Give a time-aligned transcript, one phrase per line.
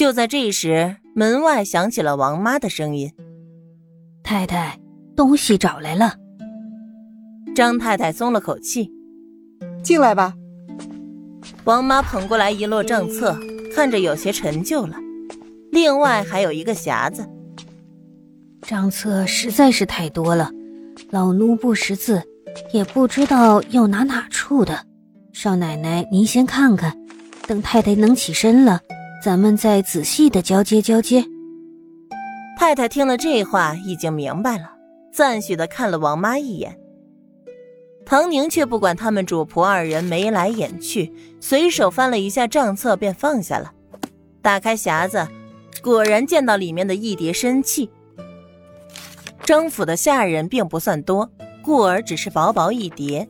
[0.00, 3.12] 就在这时，门外响起了王妈的声音
[4.24, 4.80] ：“太太，
[5.14, 6.14] 东西找来了。”
[7.54, 8.90] 张太太松了口气
[9.84, 10.32] ：“进来吧。”
[11.64, 13.38] 王妈捧过来一摞账册，
[13.74, 14.96] 看着有些陈旧了。
[15.70, 17.28] 另外还有一个匣子。
[18.62, 20.50] 账册实在是太多了，
[21.10, 22.22] 老奴不识字，
[22.72, 24.86] 也不知道要拿哪处的。
[25.34, 26.96] 少奶奶，您先看看，
[27.46, 28.80] 等太太能起身了，
[29.22, 31.24] 咱们再仔细的交接交接。
[32.58, 34.72] 太太听了这话，已经明白了，
[35.12, 36.78] 赞许的看了王妈一眼。
[38.06, 43.72] 唐宁却不管他们主仆二人眉来眼去，随手翻了一下账册，便放下了。
[44.40, 45.28] 打开匣子，
[45.82, 47.90] 果然见到里面的一叠深器。
[49.44, 51.30] 张府的下人并不算多，
[51.62, 53.28] 故而只是薄薄一叠。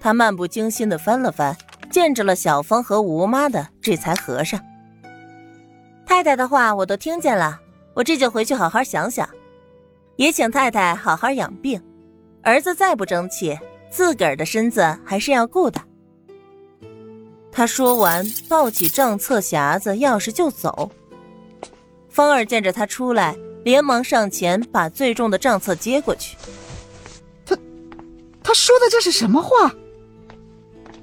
[0.00, 1.56] 他漫不经心的翻了翻，
[1.90, 4.60] 见着了小芳和吴妈的，这才合上。
[6.06, 7.60] 太太的话我都听见了，
[7.94, 9.28] 我这就回去好好想想，
[10.16, 11.82] 也请太太好好养病。
[12.42, 13.58] 儿子再不争气。
[13.90, 15.80] 自个儿的身子还是要顾的。
[17.52, 20.90] 他说完，抱起账册、匣子、钥匙就走。
[22.08, 26.36] 芳儿见着他出来，连忙上前把最重的账册接过去。
[27.46, 27.56] 他，
[28.42, 29.72] 他说的这是什么话？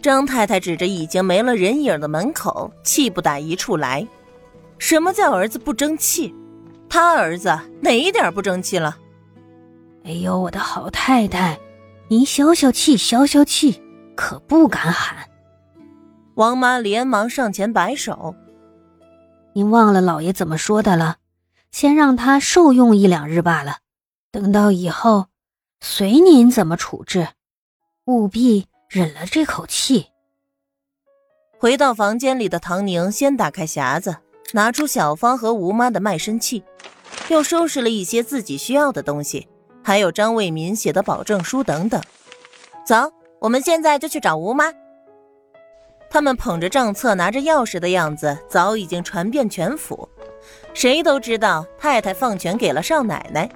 [0.01, 4.05] 张太太指着已经没了人影的门口，气不打一处来。
[4.81, 6.33] 什么叫儿子不争气？
[6.89, 8.97] 他儿子哪一点不争气了？
[10.03, 11.59] 哎呦，我的好太太！
[12.07, 13.79] 您消消气，消消气，
[14.15, 15.29] 可不敢喊。
[16.33, 18.35] 王妈连忙上前摆手
[19.53, 21.17] ：“您忘了老爷怎么说的了？
[21.71, 23.77] 先让他受用一两日罢了，
[24.31, 25.27] 等到以后，
[25.79, 27.27] 随您怎么处置，
[28.05, 30.07] 务必忍了这口气。”
[31.59, 34.17] 回到房间里的唐宁先打开匣子，
[34.53, 36.63] 拿出小芳和吴妈的卖身契，
[37.29, 39.47] 又收拾了一些自己需要的东西。
[39.83, 41.99] 还有张卫民写的保证书等等，
[42.85, 44.71] 走，我们现在就去找吴妈。
[46.09, 50.07] 他们捧着账册，拿着钥匙的样子，早已经传遍全府，
[50.73, 53.49] 谁都知道太太放权给了少奶奶。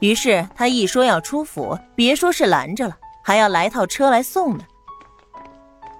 [0.00, 4.64] 于是他一说要出府，别说是拦着了，还要来套车来送呢。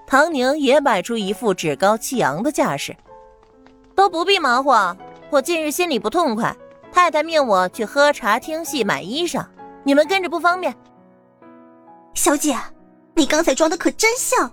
[0.05, 2.93] 唐宁也摆出一副趾高气扬的架势，
[3.95, 4.97] 都不必忙活，
[5.29, 6.55] 我近日心里不痛快。
[6.91, 9.45] 太太命我去喝茶、听戏、买衣裳，
[9.83, 10.75] 你们跟着不方便。
[12.13, 12.55] 小姐，
[13.15, 14.51] 你刚才装的可真像。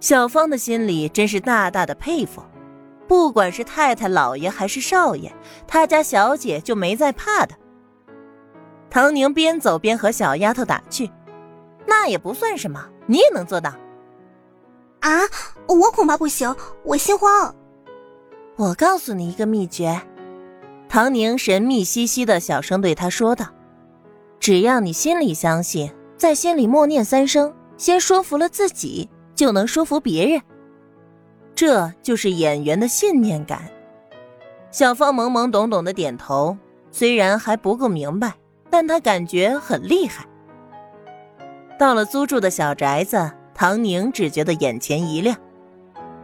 [0.00, 2.42] 小芳的心里真是大大的佩服，
[3.06, 5.30] 不管是太太、老爷还是少爷，
[5.66, 7.54] 他家小姐就没在怕的。
[8.88, 11.10] 唐宁边走边和小丫头打趣
[11.86, 13.72] ：“那也不算什么，你也能做到。”
[15.00, 15.20] 啊，
[15.66, 17.54] 我恐怕不行，我心慌。
[18.56, 20.00] 我告诉你一个秘诀。
[20.88, 23.46] 唐宁神秘兮兮的小声对他说道
[24.38, 30.42] ：“只要你心里相信，在心里默念三声，先说服了自己，就能说服别人。
[31.54, 33.62] 这就是演员的信念感。”
[34.70, 36.56] 小芳懵懵懂懂的点头，
[36.90, 38.34] 虽然还不够明白，
[38.68, 40.26] 但她感觉很厉害。
[41.78, 45.34] 到了租住的小宅子，唐宁只觉得眼前一亮。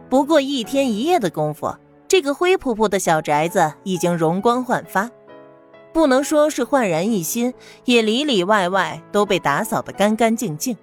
[0.07, 1.75] 不过一天一夜的功夫。
[2.09, 5.11] 这个灰扑扑的小宅子已经容光焕发，
[5.93, 7.53] 不能说是焕然一新，
[7.85, 10.75] 也里里外外都被打扫得干干净净。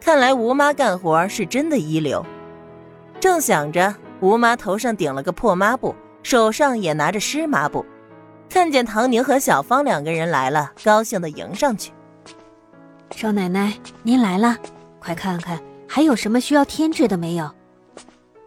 [0.00, 2.24] 看来吴妈干活是真的一流。
[3.18, 5.92] 正想着，吴妈头上顶了个破抹布，
[6.22, 7.84] 手上也拿着湿抹布，
[8.48, 11.90] 看见唐宁和小芳两个人来了，高兴地迎上去
[13.10, 13.72] ：“少奶奶，
[14.04, 14.56] 您来了，
[15.00, 17.50] 快看看还有什么需要添置的没有？”“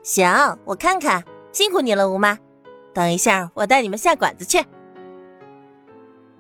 [0.02, 1.22] 行，我看看。”
[1.52, 2.38] 辛苦你了，吴妈。
[2.94, 4.66] 等一下，我带你们下馆子去。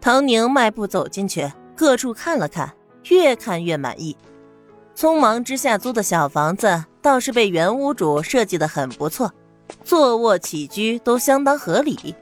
[0.02, 2.74] 唐宁迈步走进去，各处看了看，
[3.10, 4.16] 越看越满意。
[4.96, 9.32] 匆忙之下租的小房子倒是被原屋主设计的很不错，
[9.84, 12.16] 坐卧起居都相当合理。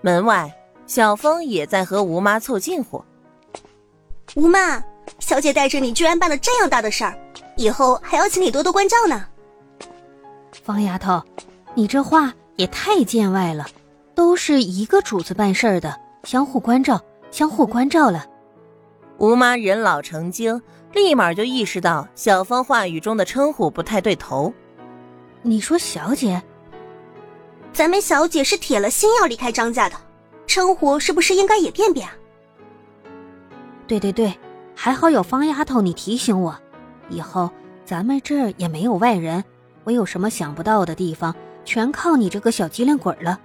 [0.00, 0.52] 门外，
[0.86, 3.04] 小峰也在和吴妈凑近乎。
[4.34, 4.82] 吴妈，
[5.18, 7.18] 小姐带着你居然办了这样大的事儿，
[7.56, 9.26] 以后还要请你多多关照呢。
[10.64, 11.22] 方丫头。
[11.74, 13.66] 你这话也太见外了，
[14.14, 18.26] 都是一个主子办事儿的，相互关照，相互关照了。
[19.18, 20.60] 吴妈人老成精，
[20.92, 24.52] 立马就意识到小芳话语中的称呼不太对头。
[25.40, 26.42] 你说小姐，
[27.72, 29.96] 咱们小姐是铁了心要离开张家的，
[30.46, 32.14] 称呼是不是应该也变变啊？
[33.86, 34.36] 对对对，
[34.74, 36.54] 还好有方丫头你提醒我，
[37.08, 37.50] 以后
[37.84, 39.42] 咱们这儿也没有外人，
[39.84, 41.34] 我有什么想不到的地方。
[41.64, 43.38] 全靠你这个小机灵鬼了。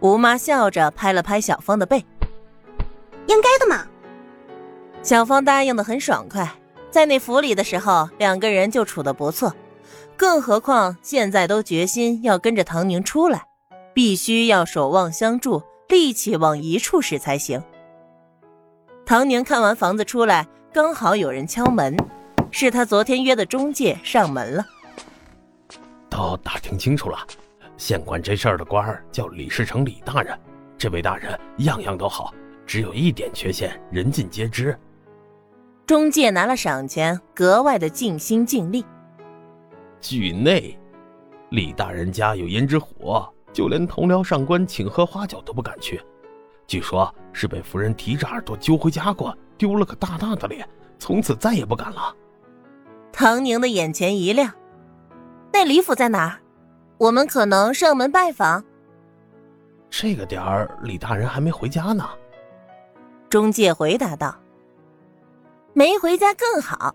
[0.00, 2.04] 吴妈笑着拍了拍小芳的背
[3.26, 3.86] ：“应该的嘛。”
[5.02, 6.50] 小芳答应的很爽快。
[6.90, 9.52] 在那府里的时候，两个人就处的不错，
[10.16, 13.46] 更何况现在都决心要跟着唐宁出来，
[13.92, 17.62] 必须要守望相助，力气往一处使才行。
[19.04, 21.96] 唐宁看完房子出来，刚好有人敲门，
[22.50, 24.64] 是他昨天约的中介上门了。
[26.14, 27.18] 都打听清楚了，
[27.76, 30.38] 县管这事儿的官儿叫李世成李大人，
[30.78, 32.32] 这位大人样样都好，
[32.64, 34.78] 只有一点缺陷，人尽皆知。
[35.84, 38.86] 中介拿了赏钱，格外的尽心尽力。
[40.00, 40.78] 剧内，
[41.50, 43.20] 李大人家有胭脂虎，
[43.52, 46.00] 就连同僚上官请喝花酒都不敢去。
[46.68, 50.64] 据说，是被夫人提着耳朵揪回家过，丢了个大大的脸，
[50.96, 52.14] 从此再也不敢了。
[53.12, 54.52] 唐宁的眼前一亮，
[55.54, 56.40] 那李府在哪儿？
[56.98, 58.64] 我们可能上门拜访。
[59.88, 62.04] 这个点儿，李大人还没回家呢。
[63.30, 64.34] 中介回答道。
[65.72, 66.92] 没回家更好。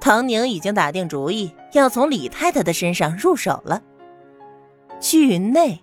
[0.00, 3.82] 唐宁已经打定主意，要从李太太的身上入手了。
[5.00, 5.80] 剧内，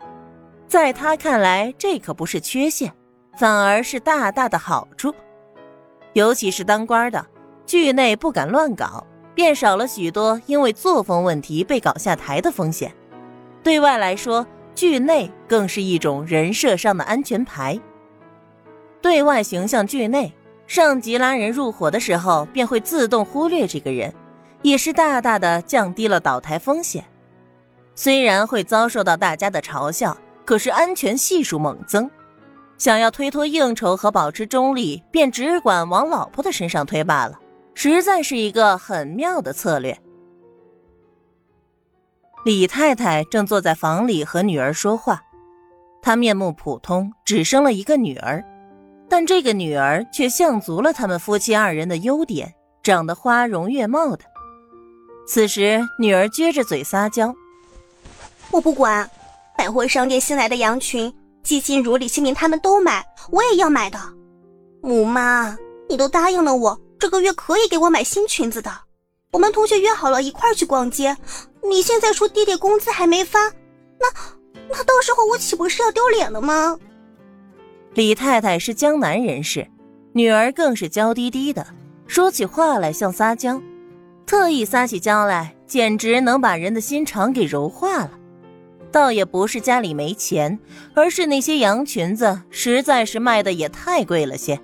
[0.70, 2.94] 在他看来，这可不是缺陷，
[3.38, 5.14] 反而是大大的好处。
[6.14, 7.26] 尤其是当官的，
[7.66, 9.06] 惧内不敢乱搞，
[9.38, 12.92] 便少了许多因为作风问题被搞下台的风险。
[13.62, 14.44] 对外来说，
[14.74, 17.80] 剧内更是一种人设上的安全牌。
[19.00, 20.34] 对外形象剧内。
[20.66, 24.12] 上级拉人入伙的时候，便会自动忽略这个人，
[24.64, 27.06] 也是大大的降低了倒台风险。
[27.94, 32.10] 虽然会遭受到大家的嘲笑，可是安全系数猛增。
[32.80, 37.40] 想要推脱应酬和保持中立，便只管往老婆的身上推罢了，
[37.80, 39.96] 实在是一个很妙的策略。
[42.44, 45.22] 李太太正坐在房里和女儿说话，
[46.02, 48.44] 她面目普通，只生了一个女儿。
[49.08, 52.52] 但这个女儿却像足了他们夫妻二人的优点，
[52.82, 54.26] 长得花容月貌的。
[55.28, 57.32] 此时，女儿撅着嘴撒娇
[58.50, 59.08] ：“我不管，
[59.56, 61.14] 百货商店新来的羊群，
[61.44, 64.00] 季心如、李新民他们都买，我也要买的。
[64.82, 65.56] 母妈，
[65.88, 68.72] 你都答应了我，这个月可以给我买新裙子的。
[69.32, 71.16] 我们同学约好了一块去逛街，
[71.70, 73.40] 你现在说爹爹工资还没发，
[74.00, 74.08] 那
[74.70, 76.78] 那到时候我岂不是要丢脸了吗？”
[77.94, 79.68] 李太太是江南人士，
[80.14, 81.66] 女儿更是娇滴滴的，
[82.08, 83.62] 说起话来像撒娇，
[84.26, 88.12] 特意撒起娇来，简直能把人的心肠给柔化了。
[88.92, 90.58] 倒也不是家里没钱，
[90.96, 94.60] 而是那些洋裙子实在是卖的也太贵了些。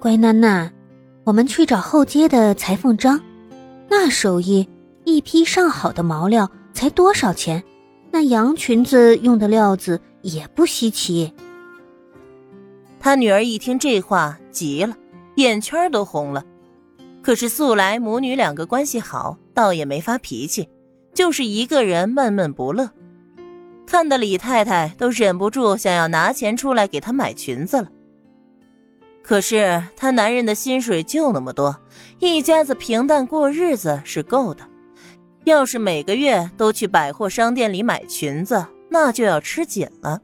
[0.00, 0.70] 乖囡囡，
[1.24, 3.20] 我们去找后街的裁缝张，
[3.86, 4.66] 那手艺，
[5.04, 7.62] 一批上好的毛料才多少钱？
[8.10, 11.34] 那洋裙子用的料子也不稀奇。
[12.98, 14.96] 他女儿一听这话，急了，
[15.34, 16.42] 眼圈都红了。
[17.20, 20.66] 可是素来母女两个关系好，倒也没发脾气，
[21.12, 22.88] 就是一个人闷闷不乐，
[23.86, 27.88] 看得李太太都忍不住想要拿钱出来给她买裙子了。
[29.22, 31.76] 可是她男人的薪水就那么多，
[32.18, 34.64] 一家子平淡过日子是够的，
[35.44, 40.20] 要是每个月都去百货商店里买裙子，那就要吃紧了。